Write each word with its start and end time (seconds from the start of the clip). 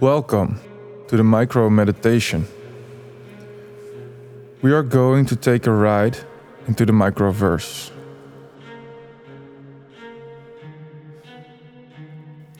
Welcome 0.00 0.60
to 1.08 1.16
the 1.16 1.24
micro 1.24 1.70
meditation. 1.70 2.46
We 4.60 4.70
are 4.74 4.82
going 4.82 5.24
to 5.24 5.36
take 5.36 5.66
a 5.66 5.72
ride 5.72 6.18
into 6.66 6.84
the 6.84 6.92
microverse. 6.92 7.90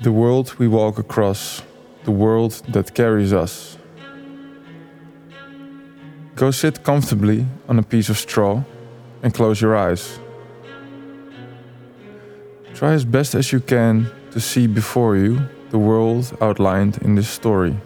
The 0.01 0.11
world 0.11 0.55
we 0.59 0.67
walk 0.67 0.99
across, 0.99 1.61
the 2.05 2.11
world 2.11 2.53
that 2.69 2.95
carries 2.95 3.35
us. 3.35 3.77
Go 6.37 6.51
sit 6.51 6.83
comfortably 6.85 7.45
on 7.69 7.79
a 7.79 7.83
piece 7.83 8.09
of 8.09 8.17
straw 8.17 8.65
and 9.23 9.35
close 9.35 9.61
your 9.61 9.77
eyes. 9.77 10.19
Try 12.73 12.95
as 12.95 13.05
best 13.05 13.35
as 13.35 13.53
you 13.53 13.61
can 13.61 14.11
to 14.31 14.41
see 14.41 14.67
before 14.67 15.19
you 15.19 15.47
the 15.71 15.79
world 15.79 16.37
outlined 16.41 16.99
in 17.03 17.15
this 17.15 17.29
story. 17.29 17.77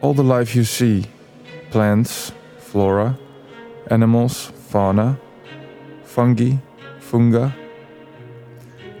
All 0.00 0.14
the 0.14 0.24
life 0.24 0.54
you 0.54 0.64
see 0.64 1.06
plants, 1.70 2.32
flora, 2.58 3.18
animals, 3.90 4.52
fauna, 4.70 5.18
fungi, 6.04 6.56
funga 7.00 7.54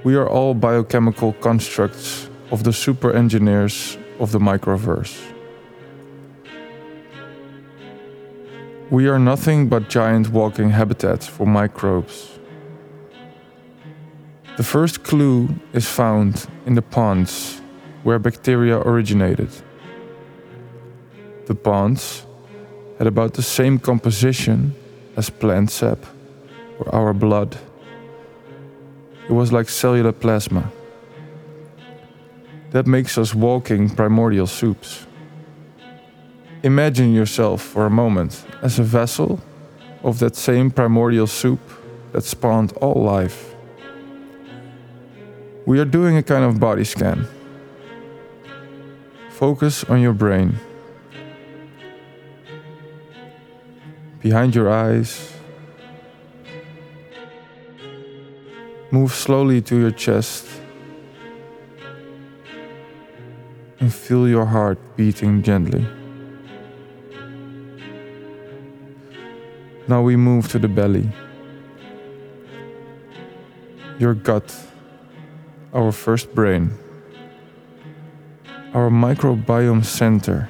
we 0.02 0.16
are 0.16 0.26
all 0.26 0.54
biochemical 0.54 1.34
constructs 1.34 2.30
of 2.50 2.64
the 2.64 2.72
super 2.72 3.12
engineers 3.12 3.98
of 4.18 4.32
the 4.32 4.38
microverse. 4.38 5.14
We 8.90 9.08
are 9.08 9.18
nothing 9.18 9.68
but 9.68 9.90
giant 9.90 10.30
walking 10.30 10.70
habitats 10.70 11.26
for 11.26 11.46
microbes. 11.46 12.39
The 14.56 14.64
first 14.64 15.02
clue 15.02 15.48
is 15.72 15.86
found 15.86 16.46
in 16.66 16.74
the 16.74 16.82
ponds 16.82 17.60
where 18.02 18.18
bacteria 18.18 18.78
originated. 18.78 19.50
The 21.46 21.54
ponds 21.54 22.26
had 22.98 23.06
about 23.06 23.34
the 23.34 23.42
same 23.42 23.78
composition 23.78 24.74
as 25.16 25.30
plant 25.30 25.70
sap 25.70 25.98
or 26.78 26.94
our 26.94 27.14
blood. 27.14 27.56
It 29.28 29.32
was 29.32 29.52
like 29.52 29.68
cellular 29.68 30.12
plasma. 30.12 30.70
That 32.70 32.86
makes 32.86 33.16
us 33.18 33.34
walking 33.34 33.88
primordial 33.88 34.46
soups. 34.46 35.06
Imagine 36.62 37.12
yourself 37.12 37.62
for 37.62 37.86
a 37.86 37.90
moment 37.90 38.44
as 38.62 38.78
a 38.78 38.82
vessel 38.82 39.40
of 40.02 40.18
that 40.18 40.36
same 40.36 40.70
primordial 40.70 41.26
soup 41.26 41.60
that 42.12 42.24
spawned 42.24 42.72
all 42.80 43.02
life. 43.02 43.49
We 45.66 45.78
are 45.78 45.84
doing 45.84 46.16
a 46.16 46.22
kind 46.22 46.44
of 46.44 46.58
body 46.58 46.84
scan. 46.84 47.26
Focus 49.30 49.84
on 49.84 50.00
your 50.00 50.12
brain. 50.12 50.58
Behind 54.20 54.54
your 54.54 54.70
eyes. 54.70 55.32
Move 58.90 59.12
slowly 59.12 59.62
to 59.62 59.78
your 59.78 59.92
chest 59.92 60.46
and 63.78 63.94
feel 63.94 64.28
your 64.28 64.46
heart 64.46 64.78
beating 64.96 65.42
gently. 65.42 65.86
Now 69.88 70.02
we 70.02 70.16
move 70.16 70.48
to 70.50 70.58
the 70.58 70.68
belly, 70.68 71.10
your 73.98 74.14
gut 74.14 74.54
our 75.72 75.92
first 75.92 76.34
brain, 76.34 76.72
our 78.74 78.90
microbiome 78.90 79.84
center. 79.84 80.48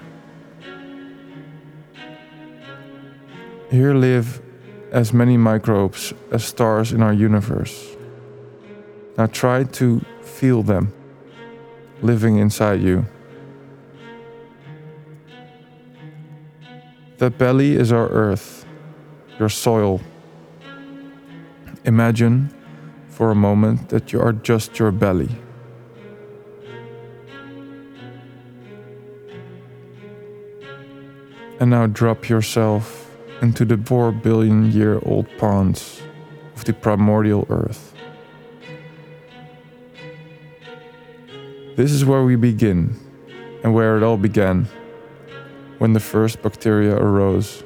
Here 3.71 3.95
live 3.95 4.41
as 4.91 5.13
many 5.13 5.37
microbes 5.37 6.13
as 6.33 6.45
stars 6.45 6.93
in 6.93 7.03
our 7.03 7.13
universe. 7.13 7.97
Now 9.17 9.27
try 9.27 9.65
to 9.65 10.01
feel 10.23 10.63
them 10.63 10.93
living 12.03 12.39
inside 12.39 12.81
you. 12.81 13.07
That 17.19 17.37
belly 17.37 17.77
is 17.77 17.93
our 17.93 18.09
earth, 18.09 18.65
your 19.39 19.51
soil. 19.51 20.01
Imagine 21.85 22.53
for 23.21 23.31
a 23.31 23.35
moment 23.35 23.91
that 23.91 24.15
you 24.15 24.19
are 24.19 24.33
just 24.33 24.79
your 24.79 24.91
belly. 24.91 25.29
And 31.61 31.69
now 31.69 31.87
drop 31.87 32.31
yourself 32.31 33.15
into 33.43 33.67
the 33.67 33.77
4 33.77 34.13
billion 34.13 34.73
year 34.73 35.01
old 35.05 35.27
ponds 35.37 36.01
of 36.57 36.65
the 36.65 36.73
primordial 36.73 37.47
earth. 37.51 37.93
This 41.77 41.93
is 41.93 42.07
where 42.07 42.25
we 42.25 42.37
begin 42.37 42.97
and 43.63 43.75
where 43.75 43.99
it 43.99 44.03
all 44.03 44.17
began 44.17 44.67
when 45.77 45.93
the 45.93 46.01
first 46.01 46.41
bacteria 46.41 46.97
arose. 46.97 47.65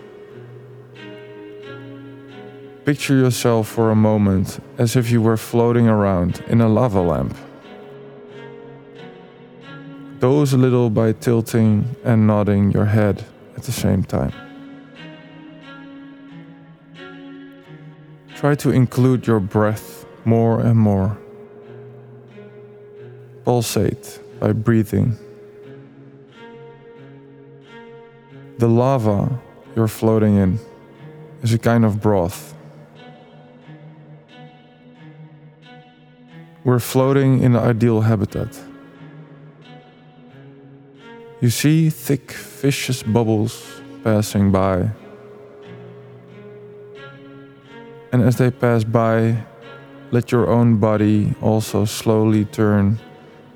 Picture 2.85 3.17
yourself 3.17 3.67
for 3.67 3.91
a 3.91 3.97
moment 3.97 4.63
as 4.77 4.95
if 4.95 5.11
you 5.11 5.23
were 5.23 5.39
floating 5.39 5.89
around 5.89 6.45
in 6.49 6.61
a 6.61 6.69
lava 6.69 7.01
lamp. 7.01 7.35
Doze 10.19 10.53
a 10.53 10.59
little 10.59 10.91
by 10.91 11.13
tilting 11.13 11.97
and 12.05 12.27
nodding 12.27 12.73
your 12.73 12.85
head 12.85 13.25
at 13.57 13.63
the 13.63 13.73
same 13.73 14.05
time. 14.05 14.35
Try 18.37 18.55
to 18.57 18.71
include 18.71 19.27
your 19.27 19.41
breath 19.41 20.05
more 20.27 20.61
and 20.61 20.79
more. 20.79 21.17
Pulsate 23.47 24.21
by 24.39 24.53
breathing. 24.53 25.17
The 28.59 28.69
lava 28.69 29.41
you're 29.75 29.89
floating 29.89 30.37
in 30.37 30.59
is 31.43 31.55
a 31.55 31.59
kind 31.59 31.87
of 31.87 32.03
broth 32.03 32.54
We're 36.65 36.79
floating 36.79 37.43
in 37.43 37.53
the 37.53 37.61
ideal 37.61 38.01
habitat. 38.01 38.59
You 41.43 41.51
see 41.51 41.91
thick, 41.91 42.33
vicious 42.33 43.03
bubbles 43.03 43.83
passing 44.03 44.51
by. 44.51 44.89
And 48.13 48.23
as 48.23 48.37
they 48.37 48.51
pass 48.51 48.83
by, 48.83 49.45
let 50.11 50.33
your 50.33 50.49
own 50.49 50.79
body 50.79 51.35
also 51.43 51.85
slowly 51.85 52.47
turn 52.47 52.99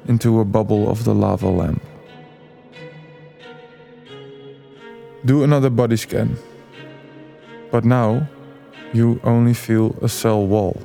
into 0.07 0.41
a 0.41 0.45
bubble 0.45 0.91
of 0.91 1.05
the 1.05 1.15
lava 1.15 1.49
lamp. 1.49 1.83
Do 5.25 5.45
another 5.45 5.71
body 5.71 5.97
scan. 5.97 6.37
But 7.71 7.87
now 7.87 8.29
you 8.93 9.19
only 9.25 9.55
feel 9.55 9.97
a 10.03 10.11
cell 10.11 10.47
wall 10.47 10.83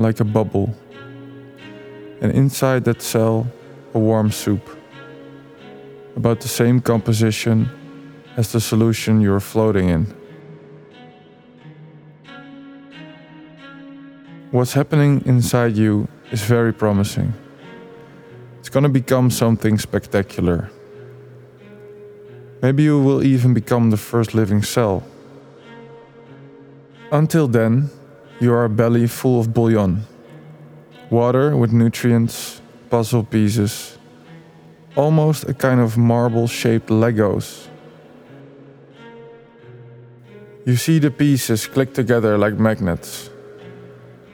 like 0.00 0.18
a 0.20 0.24
bubble, 0.24 0.74
and 2.22 2.32
inside 2.32 2.84
that 2.84 3.02
cell, 3.02 3.46
a 3.94 3.98
warm 3.98 4.30
soup, 4.30 4.68
about 6.16 6.40
the 6.40 6.48
same 6.48 6.80
composition 6.80 7.68
as 8.36 8.52
the 8.52 8.60
solution 8.60 9.20
you're 9.20 9.40
floating 9.40 9.90
in. 9.90 10.06
What's 14.50 14.72
happening 14.72 15.22
inside 15.26 15.76
you 15.76 16.08
is 16.32 16.42
very 16.42 16.72
promising. 16.72 17.32
It's 18.58 18.70
gonna 18.70 18.88
become 18.88 19.30
something 19.30 19.78
spectacular. 19.78 20.70
Maybe 22.62 22.82
you 22.82 23.00
will 23.02 23.22
even 23.22 23.54
become 23.54 23.90
the 23.90 23.96
first 23.96 24.34
living 24.34 24.62
cell. 24.62 25.02
Until 27.12 27.48
then, 27.48 27.90
you 28.40 28.54
are 28.54 28.64
a 28.64 28.70
belly 28.70 29.06
full 29.06 29.38
of 29.38 29.52
bouillon, 29.52 30.02
water 31.10 31.54
with 31.54 31.72
nutrients, 31.72 32.62
puzzle 32.88 33.22
pieces, 33.22 33.98
almost 34.96 35.46
a 35.46 35.52
kind 35.52 35.78
of 35.78 35.98
marble 35.98 36.46
shaped 36.46 36.88
Legos. 36.88 37.68
You 40.64 40.76
see 40.76 40.98
the 40.98 41.10
pieces 41.10 41.66
click 41.66 41.92
together 41.92 42.38
like 42.38 42.54
magnets. 42.58 43.28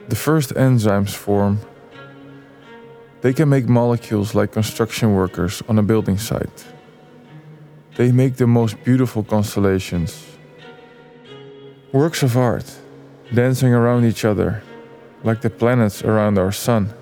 The 0.07 0.15
first 0.15 0.53
enzymes 0.53 1.13
form. 1.13 1.59
They 3.21 3.33
can 3.33 3.49
make 3.49 3.67
molecules 3.67 4.33
like 4.33 4.53
construction 4.53 5.15
workers 5.15 5.61
on 5.67 5.77
a 5.79 5.83
building 5.83 6.17
site. 6.17 6.65
They 7.97 8.11
make 8.11 8.35
the 8.37 8.47
most 8.47 8.81
beautiful 8.85 9.23
constellations. 9.23 10.23
Works 11.91 12.23
of 12.23 12.37
art 12.37 12.79
dancing 13.33 13.73
around 13.73 14.05
each 14.05 14.23
other, 14.23 14.63
like 15.23 15.41
the 15.41 15.49
planets 15.49 16.03
around 16.03 16.37
our 16.37 16.51
sun. 16.51 16.93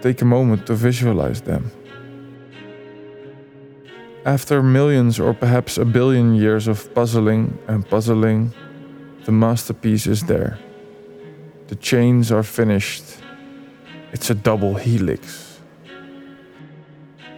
take 0.00 0.20
a 0.20 0.24
moment 0.24 0.66
to 0.66 0.74
visualize 0.74 1.40
them. 1.40 1.70
After 4.26 4.62
millions 4.62 5.18
or 5.18 5.32
perhaps 5.32 5.78
a 5.78 5.84
billion 5.84 6.34
years 6.34 6.68
of 6.68 6.92
puzzling 6.94 7.58
and 7.68 7.88
puzzling, 7.88 8.52
the 9.24 9.32
masterpiece 9.32 10.06
is 10.06 10.22
there. 10.24 10.58
The 11.68 11.76
chains 11.76 12.30
are 12.30 12.42
finished. 12.42 13.04
It's 14.12 14.28
a 14.28 14.34
double 14.34 14.74
helix. 14.74 15.60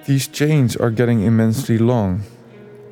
These 0.06 0.28
chains 0.28 0.76
are 0.76 0.90
getting 0.90 1.22
immensely 1.22 1.78
long, 1.78 2.22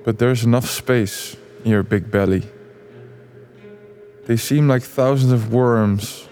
but 0.04 0.18
there's 0.18 0.44
enough 0.44 0.70
space 0.70 1.36
in 1.64 1.70
your 1.72 1.82
big 1.82 2.10
belly. 2.10 2.42
They 4.26 4.36
seem 4.36 4.68
like 4.68 4.82
thousands 4.82 5.32
of 5.32 5.52
worms 5.52 6.28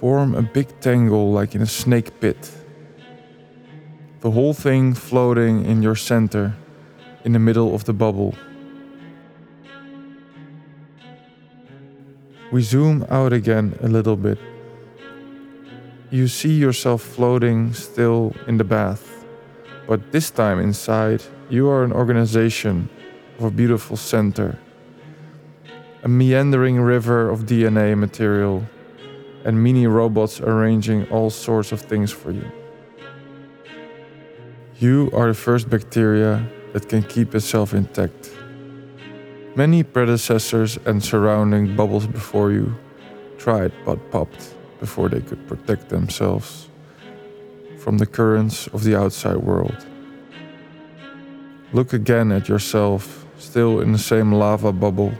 form 0.00 0.34
a 0.34 0.42
big 0.42 0.68
tangle 0.80 1.32
like 1.32 1.54
in 1.54 1.62
a 1.62 1.66
snake 1.66 2.20
pit. 2.20 2.50
The 4.20 4.30
whole 4.30 4.52
thing 4.52 4.92
floating 4.92 5.64
in 5.64 5.82
your 5.82 5.96
center, 5.96 6.54
in 7.24 7.32
the 7.32 7.38
middle 7.38 7.74
of 7.74 7.84
the 7.84 7.94
bubble. 7.94 8.34
We 12.52 12.62
zoom 12.62 13.06
out 13.08 13.32
again 13.32 13.78
a 13.82 13.88
little 13.88 14.16
bit. 14.16 14.38
You 16.10 16.28
see 16.28 16.52
yourself 16.52 17.02
floating 17.02 17.72
still 17.72 18.34
in 18.46 18.58
the 18.58 18.64
bath, 18.64 19.24
but 19.86 20.12
this 20.12 20.30
time 20.30 20.58
inside, 20.58 21.22
you 21.48 21.68
are 21.68 21.84
an 21.84 21.92
organization 21.92 22.90
of 23.38 23.44
a 23.44 23.50
beautiful 23.50 23.96
center. 23.96 24.58
A 26.02 26.08
meandering 26.08 26.80
river 26.80 27.28
of 27.28 27.44
DNA 27.44 27.94
material 27.94 28.66
and 29.44 29.62
mini 29.62 29.86
robots 29.86 30.40
arranging 30.40 31.06
all 31.10 31.28
sorts 31.28 31.72
of 31.72 31.80
things 31.82 32.10
for 32.10 32.30
you. 32.30 32.50
You 34.78 35.10
are 35.12 35.28
the 35.28 35.34
first 35.34 35.68
bacteria 35.68 36.42
that 36.72 36.88
can 36.88 37.02
keep 37.02 37.34
itself 37.34 37.74
intact. 37.74 38.30
Many 39.56 39.82
predecessors 39.82 40.78
and 40.86 41.04
surrounding 41.04 41.76
bubbles 41.76 42.06
before 42.06 42.50
you 42.50 42.74
tried 43.36 43.72
but 43.84 44.10
popped 44.10 44.54
before 44.78 45.10
they 45.10 45.20
could 45.20 45.46
protect 45.46 45.90
themselves 45.90 46.70
from 47.76 47.98
the 47.98 48.06
currents 48.06 48.68
of 48.68 48.84
the 48.84 48.96
outside 48.96 49.36
world. 49.36 49.86
Look 51.74 51.92
again 51.92 52.32
at 52.32 52.48
yourself, 52.48 53.26
still 53.38 53.80
in 53.80 53.92
the 53.92 53.98
same 53.98 54.32
lava 54.32 54.72
bubble, 54.72 55.12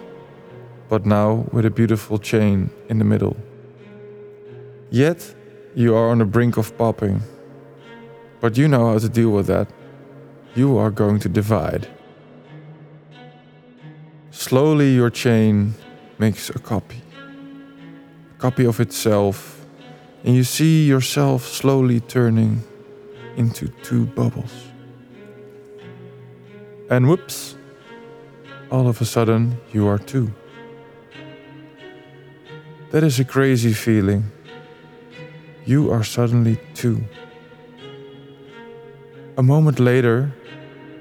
but 0.90 1.06
now 1.06 1.46
with 1.52 1.64
a 1.64 1.70
beautiful 1.70 2.18
chain 2.18 2.68
in 2.88 2.98
the 2.98 3.04
middle. 3.04 3.36
Yet, 4.90 5.34
you 5.76 5.94
are 5.94 6.10
on 6.10 6.18
the 6.18 6.24
brink 6.24 6.56
of 6.56 6.76
popping. 6.76 7.22
But 8.40 8.58
you 8.58 8.66
know 8.66 8.90
how 8.90 8.98
to 8.98 9.08
deal 9.08 9.30
with 9.30 9.46
that. 9.46 9.68
You 10.56 10.76
are 10.78 10.90
going 10.90 11.20
to 11.20 11.28
divide. 11.28 11.86
Slowly, 14.32 14.92
your 14.92 15.10
chain 15.10 15.74
makes 16.18 16.50
a 16.50 16.58
copy, 16.58 17.02
a 18.34 18.38
copy 18.38 18.66
of 18.66 18.80
itself, 18.80 19.64
and 20.24 20.34
you 20.34 20.42
see 20.42 20.88
yourself 20.88 21.46
slowly 21.46 22.00
turning 22.00 22.64
into 23.36 23.68
two 23.84 24.06
bubbles. 24.06 24.54
And 26.90 27.08
whoops, 27.08 27.56
all 28.72 28.88
of 28.88 29.00
a 29.00 29.04
sudden, 29.04 29.56
you 29.72 29.86
are 29.86 29.98
two. 29.98 30.32
That 32.90 33.04
is 33.04 33.20
a 33.20 33.24
crazy 33.24 33.72
feeling. 33.72 34.32
You 35.64 35.92
are 35.92 36.02
suddenly 36.02 36.58
two. 36.74 37.04
A 39.38 39.42
moment 39.44 39.78
later, 39.78 40.32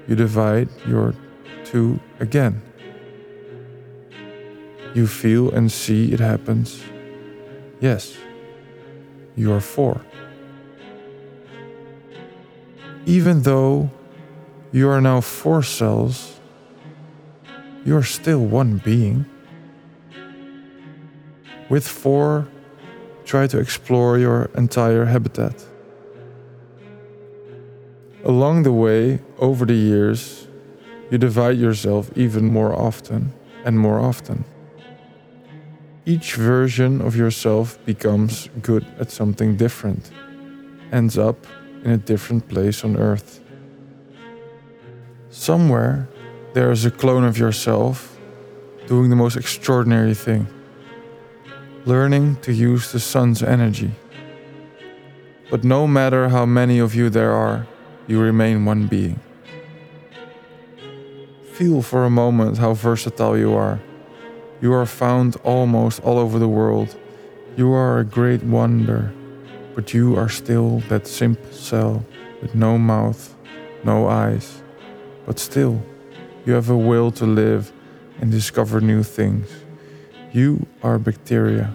you 0.06 0.14
divide 0.14 0.68
your 0.86 1.14
two 1.64 1.98
again. 2.20 2.62
You 4.94 5.08
feel 5.08 5.50
and 5.50 5.70
see 5.70 6.12
it 6.12 6.20
happens. 6.20 6.80
Yes, 7.80 8.16
you 9.34 9.52
are 9.52 9.60
four. 9.60 10.00
Even 13.04 13.42
though 13.42 13.90
you 14.70 14.88
are 14.88 15.00
now 15.00 15.20
four 15.20 15.64
cells, 15.64 16.38
you 17.84 17.96
are 17.96 18.04
still 18.04 18.44
one 18.44 18.78
being. 18.78 19.26
With 21.70 21.88
four, 21.88 22.48
try 23.24 23.46
to 23.46 23.58
explore 23.58 24.18
your 24.18 24.50
entire 24.54 25.06
habitat. 25.06 25.64
Along 28.24 28.64
the 28.64 28.72
way, 28.72 29.20
over 29.38 29.64
the 29.64 29.80
years, 29.90 30.46
you 31.10 31.16
divide 31.16 31.56
yourself 31.56 32.10
even 32.14 32.52
more 32.52 32.74
often 32.74 33.32
and 33.64 33.78
more 33.78 33.98
often 33.98 34.44
each 36.06 36.34
version 36.34 37.00
of 37.00 37.14
yourself 37.14 37.78
becomes 37.84 38.48
good 38.62 38.84
at 38.98 39.10
something 39.10 39.56
different, 39.56 40.10
ends 40.92 41.16
up 41.18 41.46
in 41.84 41.92
a 41.92 41.98
different 41.98 42.48
place 42.48 42.84
on 42.84 42.96
earth. 42.96 43.40
Somewhere 45.30 46.08
there 46.54 46.70
is 46.72 46.84
a 46.84 46.90
clone 46.90 47.24
of 47.24 47.38
yourself 47.38 48.18
doing 48.86 49.10
the 49.10 49.16
most 49.16 49.36
extraordinary 49.36 50.14
thing, 50.14 50.46
learning 51.84 52.36
to 52.42 52.52
use 52.52 52.92
the 52.92 53.00
sun's 53.00 53.42
energy. 53.42 53.92
But 55.50 55.64
no 55.64 55.86
matter 55.86 56.28
how 56.28 56.46
many 56.46 56.78
of 56.78 56.94
you 56.94 57.10
there 57.10 57.32
are, 57.32 57.66
you 58.06 58.20
remain 58.20 58.64
one 58.64 58.86
being. 58.86 59.20
Feel 61.52 61.82
for 61.82 62.04
a 62.04 62.10
moment 62.10 62.58
how 62.58 62.74
versatile 62.74 63.36
you 63.36 63.54
are 63.54 63.80
you 64.60 64.74
are 64.74 64.86
found 64.86 65.36
almost 65.42 66.00
all 66.00 66.18
over 66.18 66.38
the 66.38 66.48
world. 66.48 66.94
You 67.56 67.72
are 67.72 67.98
a 67.98 68.04
great 68.04 68.42
wonder, 68.42 69.12
but 69.74 69.94
you 69.94 70.16
are 70.16 70.28
still 70.28 70.80
that 70.90 71.06
simple 71.06 71.50
cell 71.52 72.04
with 72.42 72.54
no 72.54 72.76
mouth, 72.76 73.34
no 73.84 74.06
eyes. 74.06 74.62
But 75.24 75.38
still, 75.38 75.82
you 76.44 76.52
have 76.52 76.68
a 76.68 76.76
will 76.76 77.10
to 77.12 77.24
live 77.24 77.72
and 78.20 78.30
discover 78.30 78.80
new 78.82 79.02
things. 79.02 79.48
You 80.32 80.66
are 80.82 80.98
bacteria. 80.98 81.74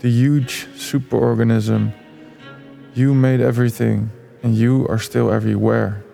The 0.00 0.10
huge 0.10 0.66
superorganism. 0.76 1.92
You 2.94 3.14
made 3.14 3.40
everything, 3.40 4.10
and 4.42 4.54
you 4.54 4.86
are 4.88 4.98
still 4.98 5.30
everywhere. 5.30 6.04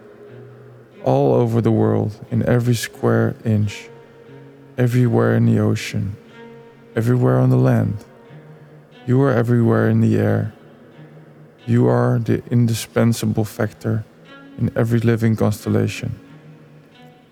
All 1.05 1.35
over 1.35 1.61
the 1.61 1.71
world, 1.71 2.25
in 2.31 2.47
every 2.47 2.75
square 2.75 3.37
inch 3.45 3.89
everywhere 4.77 5.37
in 5.37 5.47
the 5.47 5.59
ocean, 5.59 6.17
everywhere 6.97 7.39
on 7.39 7.51
the 7.51 7.57
land. 7.57 8.05
You 9.07 9.21
are 9.23 9.33
everywhere 9.33 9.89
in 9.89 10.01
the 10.01 10.19
air. 10.19 10.53
You 11.67 11.87
are 11.87 12.19
the 12.19 12.43
indispensable 12.51 13.45
factor 13.45 14.05
in 14.59 14.71
every 14.77 15.01
living 15.01 15.37
constellation. 15.37 16.19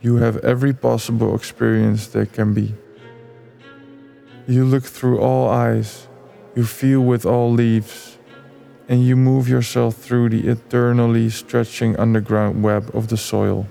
You 0.00 0.16
have 0.16 0.36
every 0.38 0.72
possible 0.72 1.34
experience 1.34 2.06
there 2.08 2.26
can 2.26 2.54
be. 2.54 2.74
You 4.46 4.64
look 4.64 4.84
through 4.84 5.20
all 5.20 5.48
eyes, 5.48 6.08
you 6.56 6.64
feel 6.64 7.00
with 7.00 7.24
all 7.24 7.52
leaves, 7.52 8.18
and 8.88 9.04
you 9.04 9.14
move 9.14 9.48
yourself 9.48 9.96
through 9.96 10.30
the 10.30 10.48
eternally 10.48 11.30
stretching 11.30 11.96
underground 11.96 12.62
web 12.62 12.90
of 12.92 13.08
the 13.08 13.16
soil. 13.16 13.68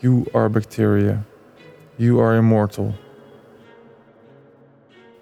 You 0.00 0.26
are 0.34 0.48
bacteria. 0.48 1.24
You 1.96 2.20
are 2.20 2.36
immortal. 2.36 2.94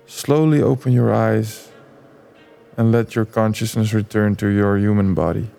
Slowly 0.07 0.61
open 0.61 0.93
your 0.93 1.15
eyes 1.15 1.71
and 2.77 2.91
let 2.91 3.15
your 3.15 3.25
consciousness 3.25 3.93
return 3.93 4.35
to 4.37 4.49
your 4.49 4.79
human 4.79 5.15
body. 5.15 5.51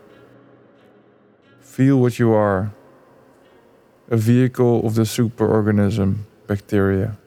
Feel 1.62 1.98
what 1.98 2.20
you 2.20 2.34
are 2.34 2.74
a 4.10 4.18
vehicle 4.18 4.86
of 4.86 4.96
the 4.96 5.04
superorganism, 5.04 6.18
bacteria. 6.46 7.18